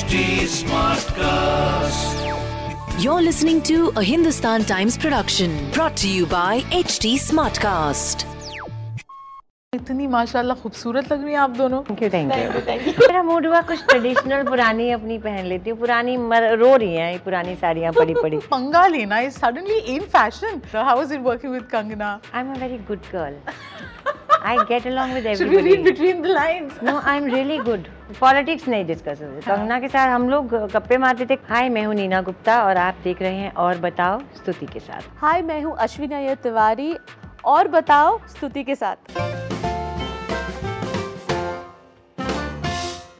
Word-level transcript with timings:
HT 0.00 0.18
Smartcast. 0.50 2.20
You're 3.04 3.20
listening 3.20 3.60
to 3.64 3.92
a 3.96 4.02
Hindustan 4.02 4.64
Times 4.64 4.96
production 4.96 5.50
brought 5.72 5.94
to 6.02 6.08
you 6.08 6.24
by 6.24 6.60
HT 6.76 7.10
Smartcast. 7.24 8.24
इतनी 9.74 10.06
माशाल्लाह 10.12 10.56
खूबसूरत 10.62 11.12
लग 11.12 11.24
रही 11.24 11.32
हैं 11.32 11.40
आप 11.40 11.50
दोनों। 11.56 11.82
थैंक 11.90 12.02
यू 12.02 12.08
थैंक 12.10 12.86
यू 12.86 12.92
मेरा 13.00 13.22
मूड 13.22 13.46
हुआ 13.46 13.60
कुछ 13.70 13.84
ट्रेडिशनल 13.88 14.42
पुरानी 14.48 14.90
अपनी 14.90 15.18
पहन 15.26 15.44
लेती 15.46 15.70
हूँ। 15.70 15.78
पुरानी 15.78 16.16
मर, 16.16 16.42
रो 16.58 16.74
रही 16.76 16.94
हैं 16.94 17.12
ये 17.12 17.18
पुरानी 17.24 17.54
साड़ियाँ 17.56 17.92
पड़ी 17.92 18.14
पड़ी। 18.22 18.36
पंगा 18.54 18.86
लेना 18.86 19.18
is 19.28 19.38
suddenly 19.38 19.78
in 19.94 20.02
fashion 20.16 20.60
how 20.74 21.02
is 21.02 21.14
it 21.14 21.20
working 21.28 21.52
with 21.52 21.68
Kangana? 21.72 22.18
I 22.34 22.40
am 22.40 22.52
a 22.54 22.58
very 22.60 22.78
good 22.88 23.02
girl 23.12 23.34
I 24.42 24.56
get 24.68 24.86
along 24.86 25.10
with 25.14 25.26
should 25.38 25.48
we 25.48 25.56
read 25.56 25.64
everybody. 25.64 25.84
Between 25.84 26.20
the 26.22 26.26
lines 26.26 26.78
no 26.82 26.96
I 26.98 27.16
am 27.16 27.26
really 27.26 27.56
good 27.58 27.88
politics 28.20 28.68
नहीं 28.68 28.84
discuss 28.86 29.18
Kangana 29.46 29.78
के 29.80 29.88
साथ 29.88 30.08
हम 30.08 30.28
लोग 30.30 30.54
गप्पे 30.72 30.98
मारते 30.98 31.26
थे। 31.26 31.34
हाय 31.48 31.68
मैं 31.68 31.84
हूँ 31.84 31.94
नीना 31.94 32.20
गुप्ता 32.22 32.62
और 32.64 32.76
आप 32.76 33.00
देख 33.04 33.22
रहे 33.22 33.34
हैं 33.34 33.52
और 33.54 33.78
बताओ 33.78 34.20
स्तुति 34.36 34.66
के 34.66 34.80
साथ। 34.80 35.02
हाय 35.20 35.42
मैं 35.42 35.60
हूँ 35.62 35.76
अश्विन 35.78 36.12
अय्यर 36.12 36.36
तिवारी 36.42 36.94
और 37.44 37.68
बताओ 37.68 38.18
स्तुति 38.28 38.64
के 38.64 38.74
साथ। 38.74 39.18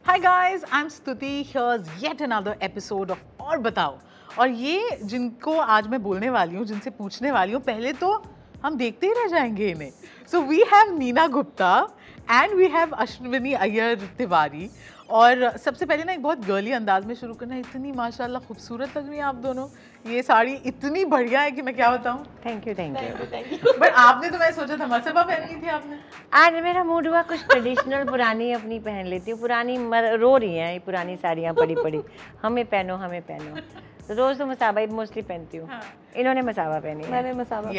Hi 0.07 0.19
guys 0.19 0.65
I 0.73 0.81
am 0.81 0.89
Stuti. 0.89 1.33
Here's 1.47 2.03
yet 2.03 2.21
another 2.21 2.57
episode 2.63 3.11
of 3.11 3.43
और 3.43 3.57
बताओ। 3.59 3.97
और 4.39 4.49
ये 4.49 4.97
जिनको 5.03 5.57
आज 5.59 5.87
मैं 5.87 6.03
बोलने 6.03 6.29
वाली 6.29 6.55
हूँ 6.55 6.65
जिनसे 6.65 6.89
पूछने 6.89 7.31
वाली 7.31 7.53
हूँ 7.53 7.61
पहले 7.63 7.93
तो 7.93 8.21
हम 8.63 8.77
देखते 8.77 9.07
ही 9.07 9.13
रह 9.13 9.27
जाएँगे 9.27 9.69
इन्हें। 9.69 9.91
So 10.31 10.41
we 10.41 10.63
have 10.73 10.97
Neena 10.97 11.27
Gupta 11.29 11.75
and 12.31 12.53
we 12.55 12.67
have 12.69 12.91
Ashwiny 12.95 13.53
Iyer 13.55 14.09
Tiwari 14.17 14.69
और 15.11 15.57
सबसे 15.57 15.85
पहले 15.85 16.03
ना 16.03 16.13
एक 16.13 16.21
बहुत 16.23 16.45
गर्ली 16.45 16.71
अंदाज 16.71 17.05
में 17.05 17.13
शुरू 17.15 17.33
करना 17.33 17.55
इतनी 17.57 17.91
माशाल्लाह 17.91 18.41
खूबसूरत 18.41 18.97
लग 18.97 19.07
रही 19.07 19.17
हैं 19.17 19.23
आप 19.25 19.35
दोनों। 19.35 19.67
ये 20.05 20.21
साड़ी 20.23 20.53
इतनी 20.65 21.03
बढ़िया 21.05 21.41
है 21.41 21.51
कि 21.51 21.61
मैं 21.61 21.73
क्या 21.75 21.89
बताऊँ? 21.91 22.23
Thank 22.45 22.67
you 22.67 22.73
thank 22.73 22.97
you 23.51 23.73
but 23.79 23.91
आपने 23.93 24.29
तो 24.29 24.37
मैं 24.37 24.51
सोचा 24.51 24.77
था 24.77 24.87
मसबा 24.87 25.23
पहनी 25.23 25.61
थी 25.61 25.69
आपने। 25.69 25.97
आज 26.33 26.61
मेरा 26.63 26.83
मूड 26.83 27.07
हुआ 27.07 27.21
कुछ 27.23 27.45
ट्रेडिशनल 27.45 28.03
पुरानी 28.09 28.51
अपनी 28.53 28.79
पहन 28.79 29.05
लेती 29.07 29.31
हूँ। 29.31 29.39
पुरानी 29.39 29.77
मर, 29.77 30.17
रो 30.19 30.35
रही 30.37 30.55
हैं 30.55 30.71
ये 30.73 30.79
पुरानी 30.79 31.15
साड़ियाँ 31.17 31.53
पड़ी 31.53 31.75
पड़ी 31.75 32.01
हमें 32.43 32.65
पहनो 32.65 32.95
हमें 32.95 33.21
पहनो। 33.21 33.55
रोज 34.17 34.37
तो 34.37 34.45
मसावा 34.45 34.79
ही 34.81 34.87
मोस्टली 34.87 35.21
पहनती 35.21 35.57
हूँ। 35.57 35.67
हाँ। 35.69 35.81
इन्होंने 36.17 36.41
मसावा 36.41 36.79
पहनी 36.79 37.07
मैंने 37.07 37.33
Masaba 37.33 37.71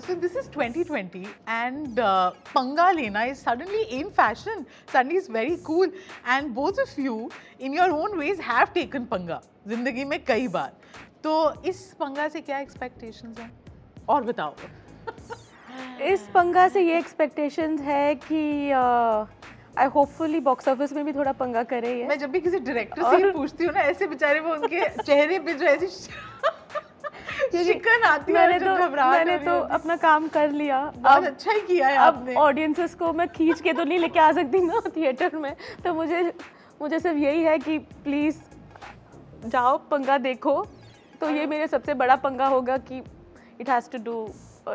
so 0.00 0.14
this 0.14 0.36
is 0.36 0.50
2020 0.50 1.16
and 1.48 2.00
पंगा 2.54 2.90
लेना 2.90 3.22
is 3.24 3.38
suddenly 3.38 3.82
in 3.98 4.08
fashion 4.18 4.64
suddenly 4.92 5.16
is 5.16 5.30
very 5.32 5.56
cool 5.66 5.92
and 6.28 6.48
both 6.54 6.80
of 6.80 7.00
you 7.00 7.30
in 7.60 7.74
your 7.74 7.90
own 7.90 8.18
ways 8.18 8.40
have 8.40 8.66
taken 8.74 9.04
पंगा 9.04 9.40
ज़िंदगी 9.68 10.04
में 10.04 10.18
कई 10.24 10.48
बार। 10.48 10.72
तो 11.24 11.32
इस 11.64 11.82
पंगा 12.00 12.28
से 12.28 12.40
क्या 12.40 12.58
एक्सपेक्टेशंस 12.58 13.38
हैं? 13.38 13.50
और 14.08 14.24
बताओ। 14.24 14.54
इस 16.02 16.20
पंगा 16.34 16.68
से 16.68 16.80
ये 16.80 16.98
एक्सपेक्टेशंस 16.98 17.80
है 17.80 18.14
कि 18.14 18.70
uh, 18.70 19.26
I 19.80 19.86
hopefully 19.94 20.40
box 20.40 20.68
office 20.68 20.92
में 20.92 21.04
भी 21.04 21.12
थोड़ा 21.12 21.32
पंगा 21.34 21.62
करे 21.70 21.92
ये। 21.98 22.06
मैं 22.06 22.18
जब 22.18 22.30
भी 22.30 22.40
किसी 22.40 22.58
डायरेक्टर 22.60 23.02
से 23.10 23.30
पूछती 23.32 23.64
हूँ 23.64 23.72
ना 23.74 23.80
ऐसे 23.90 24.06
बेचारे 24.06 24.40
वो 24.40 24.52
उनके 24.54 24.80
चेहरे 25.02 25.38
पे 25.38 25.54
जो 25.54 25.66
ऐसी 25.66 25.86
शिकन 27.64 28.02
आती 28.06 28.32
मैंने 28.32 28.58
तो 28.60 28.74
मैंने 28.96 29.36
तो 29.38 29.52
अपना 29.74 29.96
काम 29.96 30.26
कर 30.28 30.50
लिया। 30.52 30.80
बहुत 30.96 31.24
अच्छा 31.24 31.52
ही 31.52 31.60
किया 31.60 31.88
है 31.88 31.96
अब 31.96 32.14
आपने। 32.14 32.34
ऑडियंसेस 32.36 32.94
को 32.94 33.12
मैं 33.12 33.28
खींच 33.28 33.60
के 33.60 33.72
तो 33.72 33.84
नहीं 33.84 33.98
लेके 33.98 34.18
आ 34.20 34.30
सकती 34.32 34.60
ना 34.60 34.80
थिएटर 34.96 35.36
में। 35.36 35.54
तो 35.84 35.94
मुझे 35.94 36.22
मुझे 36.80 36.98
सिर्फ़ 36.98 37.18
यही 37.18 37.42
है 37.44 37.58
कि 37.58 37.78
प्लीज़ 38.04 38.36
जाओ 39.46 39.76
पंगा 39.90 40.18
देखो। 40.20 40.54
तो 41.20 41.30
ये 41.30 41.46
मेरे 41.46 41.66
सबसे 41.68 41.94
बड़ा 41.94 42.16
पंगा 42.18 42.46
होगा 42.48 42.76
कि 42.90 43.02
it 43.60 43.70
has 43.70 43.90
to 43.90 43.98
do 44.04 44.16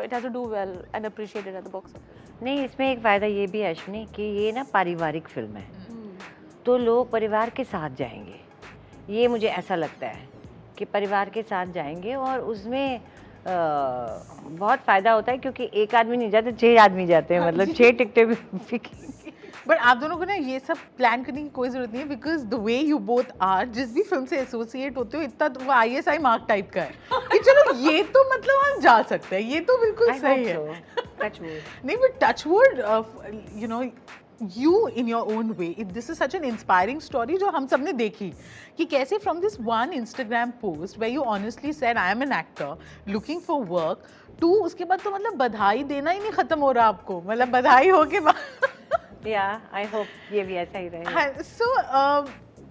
it 0.02 0.14
has 0.14 0.24
to 0.24 0.32
do 0.32 0.44
well 0.48 0.76
and 0.94 1.06
appreciated 1.06 1.54
at 1.54 1.64
the 1.64 1.70
box 1.72 1.94
office 1.94 2.25
नहीं 2.42 2.64
इसमें 2.64 2.90
एक 2.92 2.98
फ़ायदा 3.02 3.26
ये 3.26 3.46
भी 3.46 3.60
है 3.60 3.70
अश्विनी 3.70 4.06
कि 4.14 4.22
ये 4.22 4.52
ना 4.52 4.62
पारिवारिक 4.62 5.28
फ़िल्म 5.28 5.56
है। 5.56 5.64
तो 6.66 6.76
लोग 6.76 7.10
परिवार 7.10 7.50
के 7.50 7.64
साथ 7.64 7.90
जाएँगे। 7.90 9.14
ये 9.14 9.28
मुझे 9.28 9.46
ऐसा 9.46 9.74
लगता 9.74 10.06
है 10.06 10.28
कि 10.78 10.84
परिवार 10.84 11.30
के 11.30 11.42
साथ 11.42 11.66
जाएँगे 11.66 12.14
और 12.14 12.40
उसमें 12.40 13.00
आ, 13.46 13.50
बहुत 14.42 14.78
फ़ायदा 14.78 15.12
होता 15.12 15.32
है 15.32 15.38
क्योंकि 15.38 15.70
एक 15.74 15.94
आदमी 15.94 16.16
नहीं 16.16 16.30
जाते 16.30 16.52
छः 16.52 16.80
आदमी 16.82 17.06
जाते 17.06 17.34
हैं 17.34 17.46
मतलब 17.46 17.74
छः 17.74 17.92
टिकटें 17.92 18.26
भी। 18.26 18.34
बट 19.68 19.78
आप 19.78 19.96
दोनों 19.96 20.16
को 20.16 20.24
ना 20.24 20.34
ये 20.34 20.58
सब 20.58 20.78
प्लान 20.96 21.22
करने 21.24 21.42
की 21.42 21.48
कोई 21.48 21.68
ज़रूरत 21.68 21.90
नहीं 21.90 22.02
है 22.02 22.08
because 22.08 22.44
the 22.46 22.54
way 22.64 22.78
you 22.78 22.98
both 23.08 23.32
are 23.42 23.66
जिस 23.68 23.92
भी 23.94 24.02
फ़िल्म 24.02 24.26
से 24.26 24.38
एसोसिएट 24.38 24.96
होते 24.96 25.16
हो 25.16 25.22
इतना 25.22 25.48
तो 25.48 25.60
वो 25.60 25.72
I 25.72 25.94
S 25.96 26.08
I 26.08 26.18
mark 26.18 26.44
type 26.48 26.70
का 26.74 26.82
है। 26.82 26.94
कि 27.32 27.38
चलो 27.38 27.74
ये 27.90 28.02
तो 28.02 28.24
मतलब 28.34 28.62
हम 28.64 28.80
जा 28.80 29.00
सकते 29.02 29.36
हैं 29.36 29.42
ये 29.42 29.60
तो 29.60 29.78
बिल्कुल 29.78 30.12
I 30.12 30.20
सही 30.20 30.44
है. 30.44 30.84
नहीं 31.84 31.96
but 31.96 32.18
touch 32.22 32.46
wood 32.46 32.78
you 33.62 33.68
know 33.68 33.82
you 34.56 34.86
in 34.88 35.08
your 35.08 35.34
own 35.36 35.50
way 35.58 35.66
this 35.82 36.10
is 36.10 36.16
such 36.16 36.34
an 36.34 36.44
inspiring 36.44 37.00
story 37.00 37.36
जो 37.38 37.50
हम 37.50 37.66
सबने 37.66 37.92
देखी 37.92 38.32
कि 38.78 38.84
कैसे 38.84 39.18
from 39.18 39.40
this 39.40 39.60
one 39.60 39.92
Instagram 39.94 40.50
post 40.62 40.98
way 40.98 41.08
you 41.08 41.22
honestly 41.34 41.72
said 41.72 41.98
I 41.98 42.10
am 42.10 42.22
an 42.22 42.32
actor 42.32 42.76
looking 43.08 43.40
for 43.40 43.64
work 43.66 44.04
to 44.40 44.52
उसके 44.62 44.84
बाद 44.84 45.00
तो 45.00 45.10
मतलब 45.10 45.36
बधाई 45.36 45.82
देना 45.84 46.10
ही 46.10 46.18
नहीं 46.18 46.30
खत्म 46.32 46.58
हो 46.60 46.72
रहा 46.72 46.86
आपको। 46.86 47.20
मतलब 47.26 47.50
बधाई 47.50 47.88
हो 47.88 48.04
के 48.04 48.20
बाद 48.20 48.68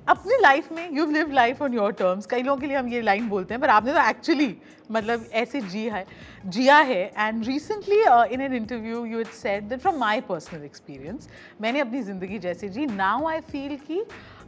अपने 0.08 0.38
लाइफ 0.42 0.72
में 0.72 0.90
you 0.92 1.06
live 1.06 1.32
life 1.32 1.62
on 1.62 1.74
your 1.74 1.92
terms 1.92 2.26
कई 2.26 2.42
लोगों 2.44 2.62
के 2.62 2.68
लिए 2.68 2.78
हम 2.78 2.88
ये 2.88 3.02
लाइन 3.02 3.30
बोलते 3.30 3.54
हैं 3.54 3.62
पर 3.62 3.70
आपने 3.70 3.94
तो 3.94 4.10
एक्चुअली 4.10 4.56
मतलब 4.92 5.26
ऐसे 5.34 5.62
जी 5.62 5.88
है, 5.90 6.06
जिया 6.46 6.78
है 6.78 7.02
and 7.18 7.46
recently 7.46 8.02
in 8.34 8.42
an 8.42 8.54
interview 8.54 9.06
you 9.06 9.20
it 9.20 9.28
said 9.28 9.64
that 9.64 9.80
from 9.80 9.98
my 10.00 10.22
personal 10.22 10.64
experience 10.64 11.30
मैंने 11.62 11.80
अपनी 11.80 12.02
ज़िंदगी 12.02 12.40
जैसे 12.40 12.70
जी 12.70 12.86
नाउ 12.86 13.28
आई 13.28 13.40
फील 13.42 13.78
की 13.92 14.00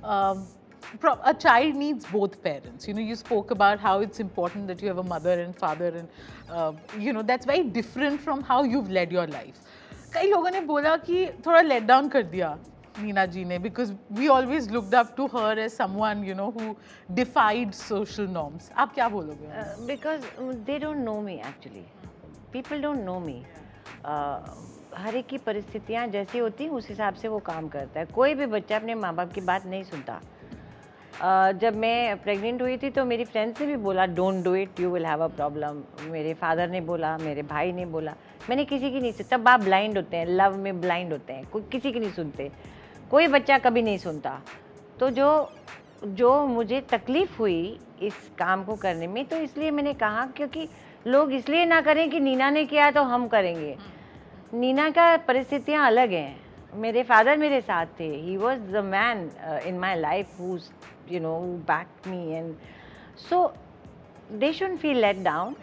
a 0.03 1.31
child 1.31 1.75
needs 1.75 2.12
both 2.12 2.35
parents 2.44 2.89
you 2.89 2.95
know 2.95 3.01
you 3.01 3.16
spoke 3.16 3.51
about 3.51 3.79
how 3.81 4.01
it's 4.01 4.22
important 4.22 4.68
that 4.68 4.84
you 4.84 4.89
have 4.89 5.00
a 5.00 5.16
mother 5.16 5.39
and 5.39 5.53
father 5.53 5.97
and 5.97 7.01
you 7.03 7.13
know 7.13 7.22
that's 7.24 7.47
very 7.47 7.63
different 7.72 8.19
from 8.19 8.44
how 8.50 8.66
you 8.66 8.85
led 8.89 9.13
your 9.13 9.29
life 9.29 9.56
कई 10.13 10.28
लोगों 10.29 10.50
ने 10.51 10.59
बोला 10.62 10.95
कि 10.97 11.25
थोड़ा 11.45 11.62
let 11.62 11.84
down 11.84 12.07
कर 12.09 12.23
दिया 12.23 12.57
नीना 13.00 13.25
जी 13.25 13.44
ने 13.45 13.57
because 13.59 13.91
we 14.12 14.28
always 14.28 14.72
looked 14.72 14.95
up 14.95 15.13
to 15.18 15.25
her 15.28 15.59
as 15.59 15.72
someone 15.72 16.23
you 16.25 16.35
know 16.35 16.45
who 16.50 16.73
defied 17.16 17.72
social 17.72 18.28
norms 18.28 18.72
आप 18.78 18.94
क्या 18.94 19.09
बोलोगे? 19.09 19.47
Because 19.85 20.22
they 20.66 20.78
don't 20.79 20.97
know 20.97 21.19
me 21.22 21.34
actually 21.35 21.85
people 22.53 22.81
don't 22.81 23.00
know 23.00 23.19
me 23.19 23.41
हर 24.97 25.16
एक 25.16 25.28
की 25.28 25.38
परिस्थितियाँ 25.38 26.07
जैसी 26.07 26.38
होती 26.38 26.63
हैं 26.63 26.72
उस 26.72 26.89
हिसाब 26.89 27.13
से 27.13 27.28
वो 27.28 27.39
काम 27.39 27.68
करता 27.68 28.00
है। 28.00 28.06
कोई 28.06 28.34
भी 28.34 28.45
बच्चा 28.45 28.75
अपने 28.75 28.95
माँ 28.95 29.13
बाप 29.16 29.34
की 29.34 29.41
बात 29.41 29.66
नहीं 29.66 29.84
सुनता। 29.84 30.19
जब 31.19 31.75
मैं 31.75 32.17
प्रेग्नेंट 32.23 32.61
हुई 32.61 32.78
थी 32.78 32.89
तो 32.89 33.05
मेरी 33.05 33.23
फ्रेंड्स 33.25 33.61
ने 33.61 33.67
भी 33.67 33.75
बोला 33.75 34.05
don't 34.05 34.44
do 34.44 34.53
it 34.55 34.79
you 34.79 34.89
will 34.89 35.05
have 35.05 35.23
a 35.23 35.28
problem 35.28 35.81
मेरे 36.11 36.33
फादर 36.33 36.69
ने 36.69 36.81
बोला 36.81 37.17
मेरे 37.17 37.41
भाई 37.44 37.72
ने 37.72 37.85
बोला। 37.85 38.13
मैंने 38.50 38.66
किसी 38.66 38.91
की 38.91 39.00
नहीं 39.00 39.11
सुनी 39.11 39.29
तब 39.31 39.47
आप 39.47 39.59
ब्लाइंड 39.59 39.97
होते 39.97 40.17
हैं 40.17 40.25
लव 40.27 40.57
में 40.57 40.79
ब्लाइंड 40.81 41.11
होते 41.11 41.33
हैं 41.33 41.45
कोई 41.45 41.61
किसी 41.72 41.91
की 41.91 42.00
नहीं 42.00 42.11
सुनते। 42.11 42.51
कोई 43.11 43.27
बच्चा 43.27 43.57
कभी 43.57 43.81
नहीं 43.81 43.97
सुनता। 43.97 44.39
तो 45.00 45.09
जो 45.09 45.51
जो 46.06 46.45
मुझे 46.47 46.81
तकलीफ़ 46.91 47.38
हुई 47.38 47.79
इस 48.01 48.13
काम 48.38 48.63
को 48.63 48.75
करने 48.75 49.07
में 49.07 49.23
तो 49.25 49.35
इसलिए 49.35 49.72
मैंने 49.72 49.94
कहा 49.94 50.25
क्योंकि 50.38 50.67
लोग 51.07 51.31
इसलिए 51.33 51.66
ना 51.66 51.81
करें 51.81 52.09
कि 52.09 52.19
नीना 52.19 52.50
ने 52.50 52.66
किया 52.66 52.91
तो 52.91 53.03
हम 53.03 53.27
करेंगे। 53.27 53.75
नीना 54.53 54.89
का 54.89 55.16
परिस्थितियाँ 55.17 55.85
अलग 55.88 56.11
हैं। 56.11 56.46
मेरे 56.85 57.03
फादर 57.03 57.38
मेरे 57.38 57.61
साथ 57.61 57.99
थे 57.99 58.09
he 58.15 58.38
was 58.38 58.59
the 58.71 58.83
man 58.85 59.29
in 59.67 59.79
my 59.79 60.00
life 60.00 60.39
who 60.39 60.57
you 61.12 61.19
know 61.19 61.38
back 61.71 62.07
me 62.07 62.25
and 62.38 62.56
so 63.29 63.47
they 64.31 64.51
shouldn't 64.51 64.79
feel 64.79 64.97
let 64.97 65.24
down 65.24 65.56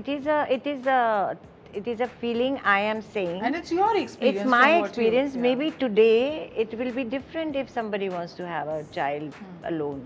it 0.00 0.08
is 0.08 0.26
a 0.26 0.46
it 0.56 0.66
is 0.66 0.86
a 0.86 1.36
it 1.74 1.88
is 1.88 2.00
a 2.00 2.06
feeling 2.20 2.58
i 2.64 2.80
am 2.80 3.00
saying 3.02 3.42
And 3.42 3.56
it's 3.56 3.72
your 3.72 3.96
experience. 3.96 4.40
it's 4.40 4.50
my 4.50 4.80
what 4.80 4.96
you- 4.96 5.10
yeah. 5.10 5.28
maybe 5.36 5.70
today 5.80 6.50
it 6.56 6.76
will 6.78 6.92
be 6.92 7.04
different 7.04 7.56
if 7.56 7.70
somebody 7.70 8.08
wants 8.08 8.34
to 8.34 8.46
have 8.46 8.68
a 8.68 8.82
child 8.98 9.34
hmm. 9.34 9.70
alone 9.72 10.02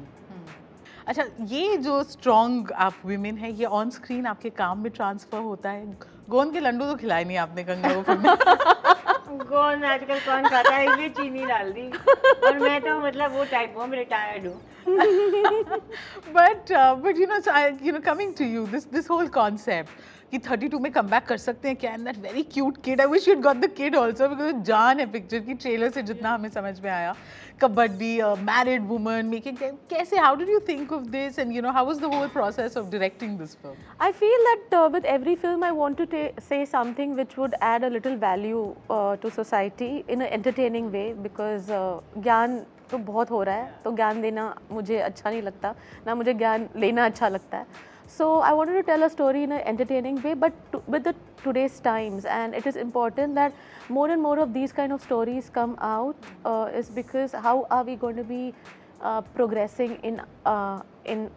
अच्छा 1.08 1.24
ये 1.48 1.76
जो 1.82 2.02
strong 2.04 2.70
आप 2.84 2.94
women 3.06 3.36
है 3.38 3.50
ये 3.58 3.64
on 3.80 3.90
screen 3.90 4.26
आपके 4.26 4.50
काम 4.60 4.78
में 4.82 4.90
transfer 4.92 5.40
होता 5.40 5.70
है 5.70 5.84
गोंद 6.30 6.52
के 6.52 6.60
लड्डू 6.60 6.84
तो 6.84 6.94
खिलाए 7.02 7.24
नहीं 7.24 7.36
आपने 7.38 7.64
गंगा 7.64 7.92
को 8.08 8.74
कौन 9.28 9.84
आजकल 9.84 10.18
कौन 10.26 10.48
खाता 10.48 10.74
है 10.74 10.84
इसलिए 10.90 11.08
चीनी 11.18 11.46
डाल 11.46 11.72
दी 11.72 11.86
और 12.46 12.58
मैं 12.58 12.80
तो 12.80 12.98
मतलब 13.00 13.32
वो 13.36 13.44
टाइप 13.52 13.74
हूँ 13.78 13.88
रिटायर्ड 13.94 14.46
हूँ 14.46 14.60
but 16.34 16.70
uh, 16.70 16.94
but 16.94 17.16
you 17.16 17.26
know 17.26 17.40
so 17.40 17.50
I, 17.52 17.62
you 17.86 17.92
know 17.92 18.00
coming 18.00 18.34
to 18.40 18.44
you 18.44 18.66
this 18.74 18.84
this 18.96 19.08
whole 19.12 19.28
concept 19.28 19.88
कि 20.30 20.38
32 20.38 20.80
में 20.80 20.92
कम 20.92 21.18
कर 21.28 21.36
सकते 21.36 21.68
हैं. 21.68 21.76
क्या 21.76 21.92
and 21.92 22.04
that 22.04 22.18
very 22.18 22.42
cute 22.42 22.82
kid 22.84 23.00
I 23.00 23.06
wish 23.06 23.28
you 23.28 23.36
got 23.36 23.56
the 23.56 23.66
kid 23.66 23.96
also 23.96 24.28
because 24.28 24.62
जान 24.64 25.00
है 25.00 25.06
पिक्चर 25.12 25.38
की 25.38 25.54
ट्रेलर 25.54 25.90
से 25.90 26.02
जितना 26.02 26.34
हमें 26.34 26.48
समझ 26.48 26.80
में 26.80 26.90
आया. 26.90 27.14
कबड्डी 27.60 28.20
मैरिड 28.22 28.86
वुमन 28.88 29.26
मेकिंग 29.26 29.56
कैसे 29.90 30.18
how 30.18 30.36
did 30.36 30.48
you 30.48 30.60
think 30.68 30.92
of 30.92 31.02
this 31.02 31.38
and 31.38 31.52
you 31.52 31.62
know 31.62 31.70
how 31.70 31.86
was 31.86 32.00
the 32.00 32.04
whole 32.04 32.28
process 32.28 32.76
of 32.76 32.86
directing 32.86 33.38
this 33.38 33.56
film 33.56 33.74
every 35.16 35.36
film, 35.36 35.62
I 35.62 35.72
want 35.72 35.98
to 36.00 36.06
ta- 36.12 36.42
say 36.48 36.58
something 36.66 37.14
which 37.18 37.36
would 37.38 37.54
add 37.62 37.84
a 37.84 37.90
little 37.96 38.16
value 38.16 38.64
uh, 38.90 39.16
to 39.16 39.30
society 39.30 39.90
in 40.14 40.22
an 40.22 40.32
entertaining 40.38 40.90
way 40.94 41.04
because 41.26 41.70
uh, 41.70 42.22
ज्ञान 42.22 42.58
तो 42.90 42.98
बहुत 42.98 43.30
हो 43.30 43.42
रहा 43.42 43.54
है 43.54 43.74
तो 43.84 43.92
ज्ञान 43.92 44.22
देना 44.22 44.56
मुझे 44.70 44.98
अच्छा 44.98 45.30
नहीं 45.30 45.42
लगता 45.42 45.74
ना 46.06 46.14
मुझे 46.14 46.34
ज्ञान 46.34 46.68
लेना 46.76 47.04
अच्छा 47.04 47.28
लगता 47.28 47.58
है. 47.58 47.95
so 48.07 48.39
I 48.39 48.53
wanted 48.53 48.73
to 48.73 48.83
tell 48.83 49.03
a 49.03 49.09
story 49.09 49.43
in 49.43 49.51
an 49.51 49.61
entertaining 49.61 50.21
way 50.21 50.33
but 50.33 50.53
to, 50.71 50.81
with 50.87 51.03
the 51.03 51.15
today's 51.43 51.79
times 51.79 52.25
and 52.25 52.53
it 52.53 52.65
is 52.67 52.75
important 52.75 53.35
that 53.35 53.53
more 53.89 54.09
and 54.09 54.21
more 54.21 54.39
of 54.39 54.53
these 54.53 54.71
kind 54.71 54.91
of 54.91 55.01
stories 55.01 55.49
come 55.49 55.77
out 55.79 56.15
uh, 56.45 56.69
is 56.73 56.89
because 56.89 57.31
how 57.31 57.67
are 57.71 57.83
we 57.83 57.95
going 57.95 58.15
to 58.15 58.23
be 58.23 58.53
uh, 59.01 59.21
progressing 59.21 59.95
in 60.03 60.21
uh, 60.45 60.81
in 61.05 61.29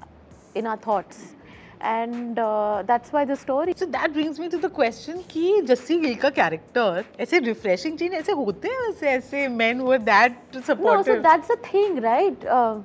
in 0.54 0.66
our 0.66 0.76
thoughts 0.76 1.34
and 1.80 2.38
uh, 2.38 2.82
that's 2.86 3.12
why 3.12 3.24
the 3.24 3.36
story 3.36 3.74
So 3.76 3.86
that 3.86 4.12
brings 4.12 4.38
me 4.38 4.48
to 4.48 4.58
the 4.58 4.70
question 4.70 5.22
कि 5.28 5.60
जस्सी 5.68 5.98
गिल 6.00 6.14
का 6.22 6.30
character 6.38 7.04
ऐसे 7.20 7.38
refreshing 7.38 7.98
चीज 7.98 8.14
ऐसे 8.20 8.32
होते 8.32 8.68
हैं 8.68 8.80
वैसे 8.86 9.10
ऐसे 9.10 9.48
men 9.56 9.80
who 9.80 9.92
are 9.96 10.04
that 10.10 10.38
no 10.54 10.62
supportive 10.68 11.16
so 11.16 11.20
that's 11.28 11.48
the 11.48 11.58
thing 11.70 12.00
right 12.06 12.46
uh, 12.46 12.78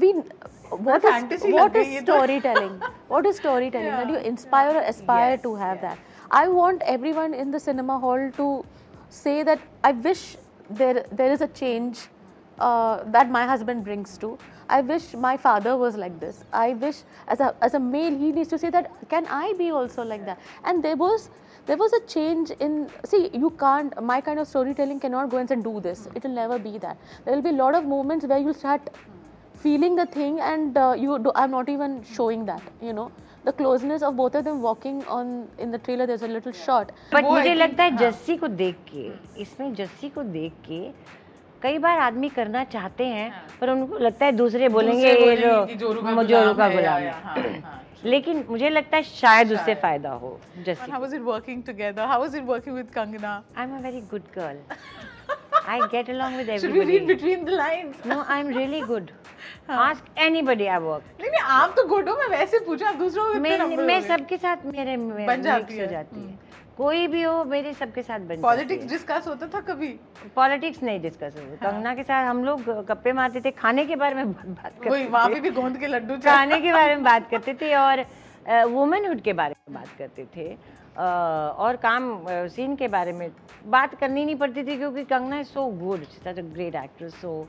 we 0.00 0.14
what 0.69 1.03
is 1.03 1.43
what 1.43 1.75
is 1.75 2.01
storytelling? 2.03 2.81
what 3.07 3.25
is 3.25 3.37
storytelling? 3.37 3.85
Yeah, 3.85 4.03
that 4.03 4.09
you 4.09 4.17
inspire 4.17 4.71
yeah. 4.71 4.77
or 4.79 4.81
aspire 4.81 5.31
yes, 5.31 5.41
to 5.43 5.55
have 5.55 5.81
that. 5.81 5.97
I 6.31 6.47
want 6.47 6.81
everyone 6.83 7.33
in 7.33 7.51
the 7.51 7.59
cinema 7.59 7.97
hall 7.99 8.31
to 8.37 8.65
say 9.09 9.43
that 9.43 9.59
I 9.83 9.91
wish 9.91 10.37
there 10.69 11.05
there 11.11 11.31
is 11.31 11.41
a 11.41 11.47
change 11.47 12.07
uh, 12.59 13.03
that 13.05 13.29
my 13.29 13.45
husband 13.45 13.83
brings 13.83 14.17
to. 14.19 14.37
I 14.69 14.81
wish 14.81 15.13
my 15.15 15.35
father 15.35 15.75
was 15.75 15.95
like 15.97 16.19
this. 16.19 16.43
I 16.53 16.73
wish 16.73 16.97
as 17.27 17.39
a 17.39 17.55
as 17.61 17.73
a 17.73 17.79
male 17.79 18.15
he 18.15 18.31
needs 18.31 18.49
to 18.49 18.59
say 18.59 18.69
that 18.69 18.91
can 19.09 19.25
I 19.25 19.53
be 19.57 19.71
also 19.71 20.03
like 20.03 20.25
that? 20.25 20.39
And 20.63 20.83
there 20.83 20.95
was 20.95 21.29
there 21.65 21.77
was 21.77 21.93
a 21.93 22.01
change 22.01 22.51
in 22.59 22.89
see 23.05 23.29
you 23.33 23.49
can't 23.59 24.01
my 24.03 24.21
kind 24.21 24.39
of 24.39 24.47
storytelling 24.47 24.99
cannot 24.99 25.29
go 25.29 25.37
and 25.37 25.49
say 25.49 25.55
do 25.55 25.79
this. 25.79 26.05
Hmm. 26.05 26.17
It 26.17 26.23
will 26.23 26.35
never 26.41 26.59
be 26.59 26.77
that. 26.77 26.97
There 27.25 27.33
will 27.33 27.41
be 27.41 27.49
a 27.49 27.59
lot 27.63 27.73
of 27.73 27.85
moments 27.85 28.25
where 28.25 28.39
you 28.39 28.53
start 28.53 28.89
feeling 29.63 29.95
the 29.95 30.05
thing 30.05 30.39
and 30.39 30.77
uh, 30.77 30.93
you 30.97 31.19
do, 31.19 31.31
i'm 31.35 31.51
not 31.51 31.69
even 31.69 32.01
showing 32.03 32.45
that 32.45 32.61
you 32.81 32.93
know 32.93 33.11
the 33.45 33.53
closeness 33.53 34.01
of 34.01 34.15
both 34.15 34.35
of 34.35 34.43
them 34.43 34.61
walking 34.61 35.03
on 35.05 35.47
in 35.57 35.71
the 35.71 35.77
trailer 35.77 36.05
there's 36.05 36.23
a 36.23 36.27
little 36.27 36.51
shot 36.51 36.91
but 37.13 37.23
वो 37.23 37.29
I 37.29 37.37
मुझे 37.37 37.53
लगता 37.55 37.83
है 37.83 37.91
हाँ। 37.91 37.99
जस्सी 37.99 38.37
को 38.37 38.47
देख 38.63 38.75
के 38.91 39.41
इसमें 39.41 39.73
जस्सी 39.75 40.09
को 40.09 40.23
देख 40.37 40.53
के 40.67 40.79
कई 41.63 41.77
बार 41.85 41.99
आदमी 41.99 42.29
करना 42.29 42.63
चाहते 42.73 43.05
हैं 43.05 43.31
पर 43.59 43.69
उनको 43.69 43.97
लगता 43.97 44.25
है 44.25 44.31
दूसरे 44.31 44.69
बोलेंगे 44.69 45.07
ये 45.07 45.35
जोरू 45.75 46.01
का 46.01 46.13
जो 46.15 46.23
जोरू 46.27 46.53
का 46.53 46.69
गुलाम 46.69 47.01
है, 47.01 47.05
है 47.05 47.11
हाँ, 47.23 47.35
हाँ। 47.35 47.85
लेकिन 48.05 48.43
मुझे 48.49 48.69
लगता 48.69 48.97
है 48.97 49.03
शायद 49.03 49.51
उससे 49.53 49.75
फ़ायदा 49.75 50.11
हो 50.23 50.39
Jassi 50.65 50.91
how 50.91 51.01
was 51.01 51.13
it 51.13 51.25
working 51.31 51.63
together? 51.63 52.07
How 52.07 52.21
was 52.21 52.33
it 52.33 52.45
working 52.53 52.79
with 52.79 52.93
Kangana? 52.97 53.33
I 53.57 53.63
am 53.63 53.77
a 53.77 53.81
very 53.81 54.01
good 54.11 54.31
girl 54.35 54.57
I 55.69 55.79
get 55.91 56.09
along 56.11 56.35
with 56.39 56.49
everybody. 56.49 56.61
Should 56.61 56.75
we 56.77 56.85
read 56.91 57.07
between 57.07 57.45
the 57.47 57.55
lines? 57.61 57.95
no 58.11 58.19
i 58.35 58.39
am 58.43 58.51
really 58.59 58.81
good. 58.91 59.11
ask 59.87 60.05
anybody 60.27 60.67
i 60.75 60.77
work. 60.85 61.03
नहीं 61.21 61.29
नहीं 61.31 61.41
आप 61.55 61.73
तो 61.77 61.85
good 61.87 62.09
हो 62.09 62.15
मैं 62.17 62.27
वैसे 62.37 62.59
पूछा 62.67 62.87
आप 62.89 62.95
दूसरों 62.95 63.25
को 63.33 63.39
मैं 63.39 63.57
मैं 63.89 63.99
सबके 64.07 64.37
साथ 64.37 64.65
मेरे 64.75 64.95
में 64.97 65.25
बन 65.25 65.41
जाती 65.41 65.75
हो। 65.75 65.81
है। 65.81 65.87
जाती 65.91 66.21
है। 66.21 66.37
कोई 66.77 67.07
भी 67.13 67.21
हो 67.21 67.43
मेरे 67.45 67.73
सबके 67.73 68.01
साथ 68.01 68.19
बन 68.27 68.41
पॉलिटिक्स 68.41 68.85
डिस्कस 68.89 69.27
होता 69.27 69.47
था 69.55 69.59
कभी? 69.69 69.87
पॉलिटिक्स 70.35 70.83
नहीं 70.83 70.99
डिस्कस 71.01 71.35
हुआ 71.37 71.45
हाँ। 71.47 71.71
कंगना 71.71 71.93
के 71.95 72.03
साथ 72.03 72.25
हम 72.29 72.43
लोग 72.45 72.63
गप्पे 72.87 73.13
मारते 73.19 73.41
थे 73.45 73.51
खाने 73.61 73.85
के 73.85 73.95
बारे 74.03 74.15
में 74.15 74.31
बात 74.33 74.73
वही 74.85 74.89
करते 74.89 75.07
वहाँ 75.17 75.29
पे 75.29 75.39
भी 75.39 75.49
गोंद 75.59 75.77
के 75.77 75.87
लड्डू 75.87 76.17
खाने 76.25 76.59
के 76.61 76.71
बारे 76.73 76.95
में 76.95 77.03
बात 77.03 77.29
करते 77.31 77.53
थे 77.61 77.73
और 77.75 78.05
वुमेनहुड 78.75 79.21
के 79.21 79.33
बारे 79.33 79.55
में 79.69 79.73
बात 79.79 79.97
करते 79.97 80.25
थे। 80.35 80.47
और 80.99 81.75
काम 81.83 82.25
सीन 82.27 82.75
के 82.75 82.87
बारे 82.87 83.11
में 83.13 83.29
बात 83.67 83.95
करनी 83.99 84.25
नहीं 84.25 84.35
पड़ती 84.35 84.63
थी 84.63 84.77
क्योंकि 84.77 85.03
Kangana 85.05 85.39
is 85.39 85.47
so 85.47 85.65
good 85.79 86.03
such 86.15 86.37
a 86.37 86.41
great 86.41 86.75
actress 86.75 87.13
so 87.21 87.47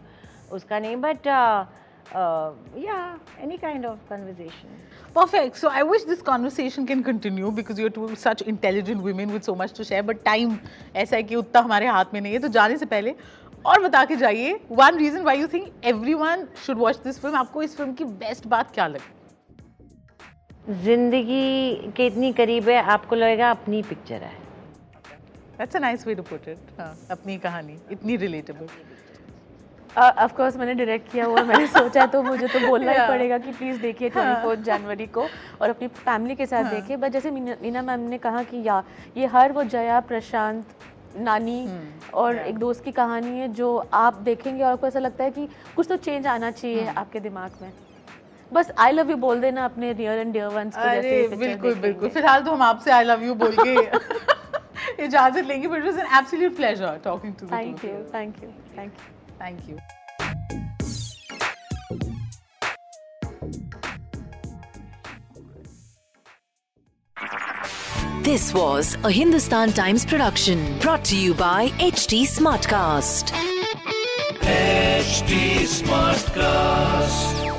उसका 0.52 0.78
नहीं 0.78 0.96
but 0.96 1.26
yeah 1.26 2.98
any 3.42 3.56
kind 3.56 3.86
of 3.86 3.98
conversation 4.10 4.78
Perfect. 5.14 5.56
So, 5.56 5.68
I 5.68 5.82
wish 5.82 6.04
this 6.04 6.20
conversation 6.22 6.84
can 6.86 7.02
continue 7.02 7.50
because 7.50 7.78
you're 7.80 7.90
two 7.90 8.14
such 8.14 8.42
intelligent 8.42 9.02
women 9.02 9.32
with 9.32 9.42
so 9.44 9.54
much 9.56 9.72
to 9.72 9.84
share. 9.84 10.02
But 10.04 10.24
time 10.24 10.56
ऐसा 10.96 11.16
है 11.16 11.22
कि 11.22 11.36
उतना 11.36 11.60
हमारे 11.60 11.86
हाथ 11.88 12.14
में 12.14 12.20
नहीं 12.20 12.32
है 12.32 12.38
तो 12.38 12.48
जाने 12.56 12.76
से 12.78 12.86
पहले 12.86 13.14
और 13.64 13.82
बता 13.82 14.04
के 14.04 14.16
जाइए 14.16 14.58
one 14.72 14.98
reason 14.98 15.22
why 15.22 15.40
you 15.40 15.46
think 15.54 15.72
everyone 16.16 16.46
should 16.66 16.78
watch 16.78 17.00
this 17.04 17.18
film 17.20 17.36
आपको 17.36 17.62
इस 17.62 17.76
फ़िल्म 17.76 17.92
की 17.94 18.04
बेस्ट 18.22 18.46
बात 18.46 18.70
क्या 18.74 18.86
लगी 18.86 19.19
ज़िंदगी 20.70 21.92
के 21.96 22.06
इतनी 22.06 22.32
करीब 22.32 22.68
है 22.68 22.76
आपको 22.92 23.16
लगेगा 23.16 23.50
अपनी 23.50 23.82
पिक्चर 23.82 24.22
है। 24.22 24.32
That's 25.58 25.76
a 25.76 25.78
nice 25.78 26.06
way 26.06 26.14
to 26.14 26.22
put 26.22 26.48
it 26.48 26.80
हाँ 26.80 26.94
अपनी 27.10 27.36
कहानी 27.38 27.76
इतनी 27.92 28.16
रिलेटेबल 28.16 28.66
ऑफ़ 29.96 30.32
कोर्स 30.34 30.56
मैंने 30.56 30.74
डायरेक्ट 30.74 31.10
किया 31.12 31.24
हुआ 31.24 31.42
मैंने 31.44 31.66
सोचा 31.66 32.06
तो 32.06 32.22
मुझे 32.22 32.48
तो 32.48 32.60
बोलना 32.66 32.92
ही 32.92 32.98
पड़ेगा 33.08 33.38
कि 33.38 33.52
प्लीज़ 33.52 33.80
देखिए 33.80 34.08
ट्वेंटी 34.08 34.42
फोर्थ 34.42 34.60
जनवरी 34.60 35.06
को 35.06 35.26
और 35.60 35.70
अपनी 35.70 35.88
फैमिली 35.88 36.34
के 36.34 36.46
साथ 36.46 36.62
हाँ. 36.62 36.72
देखिए। 36.74 36.96
बट 36.96 37.12
जैसे 37.12 37.30
मीना 37.30 37.82
मैम 37.82 38.08
ने 38.10 38.18
कहा 38.18 38.42
कि 38.42 38.62
या 38.68 38.82
ये 39.16 39.26
हर 39.26 39.52
वो 39.52 39.64
जया 39.66 40.00
प्रशांत 40.00 40.74
नानी 41.18 41.64
हम्म, 41.66 42.10
और 42.14 42.36
एक 42.38 42.58
दोस्त 42.58 42.84
की 42.84 42.92
कहानी 42.92 43.38
है 43.38 43.48
जो 43.52 43.76
आप 43.94 44.18
देखेंगे 44.22 44.62
और 44.64 44.72
आपको 44.72 44.86
ऐसा 44.86 44.98
लगता 44.98 45.24
है 45.24 45.30
कि 45.30 45.48
कुछ 45.76 45.88
तो 45.88 45.96
चेंज 45.98 46.26
आना 46.26 46.50
चाहिए 46.50 46.84
हम्म। 46.84 46.98
आपके 46.98 47.20
दिमाग 47.20 47.58
में। 47.62 47.72
बस 48.52 48.70
आई 48.78 48.92
लव 48.92 49.10
यू 49.10 49.16
बोल 49.16 49.40
देना 49.40 49.64
अपने 49.64 49.92
नियर 49.94 50.18
एंड 50.18 50.32
डियर 50.32 50.46
वंस 50.48 50.74
को 50.76 50.82
जैसे 50.82 50.98
अरे 50.98 51.20
ये 51.22 51.36
बिल्कुल 51.36 51.74
बिल्कुल। 51.80 52.08
फ़िलहाल 52.08 52.42
तो 52.42 52.52
हम 52.52 52.62
आपसे 52.62 52.90
आई 52.92 53.04
लव 53.04 53.22
यू 53.24 53.34
बोल 53.44 53.56
के 53.60 55.04
इजाज़त 55.04 55.44
लेंगे 55.46 55.68
but 55.68 55.78
it 55.78 55.84
was 55.84 55.98
an 55.98 56.18
absolute 56.18 56.56
pleasure 56.56 57.00
talking 57.04 57.34
to 57.40 57.46
thank 57.46 57.84
you 57.84 57.92
thank 58.14 58.42
you 58.42 58.50
thank 58.78 58.92
you 58.92 59.36
thank 59.40 59.68
you 59.70 59.76
This 68.22 68.54
was 68.54 68.96
a 69.04 69.10
Hindustan 69.10 69.72
Times 69.72 70.04
production 70.04 70.78
brought 70.78 71.04
to 71.06 71.16
you 71.16 71.34
by 71.34 71.68
HT 71.80 72.22
Smartcast. 72.26 73.32
HD 74.42 75.66
Smartcast. 75.66 77.49